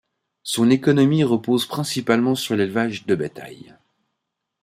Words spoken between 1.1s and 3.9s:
repose principalement sur l'élevage de bétail.